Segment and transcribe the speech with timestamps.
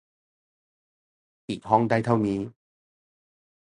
[1.49, 2.39] อีกห้องได้เท่านี้